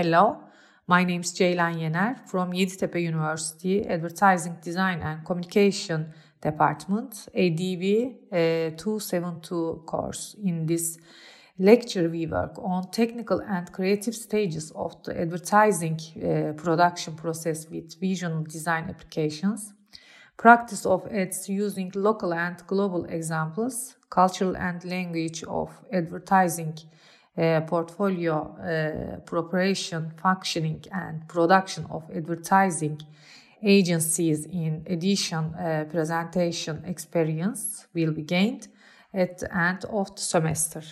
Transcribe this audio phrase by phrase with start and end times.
[0.00, 0.44] Hello,
[0.86, 7.82] my name is Ceylan Yener from Yeditepe University Advertising Design and Communication Department, ADV
[8.30, 10.36] uh, 272 course.
[10.44, 10.98] In this
[11.58, 17.98] lecture, we work on technical and creative stages of the advertising uh, production process with
[17.98, 19.72] visual design applications,
[20.36, 26.78] practice of ads using local and global examples, cultural and language of advertising
[27.38, 33.00] uh, portfolio uh, preparation, functioning, and production of advertising
[33.62, 38.68] agencies in addition uh, presentation experience will be gained
[39.14, 40.82] at the end of the semester.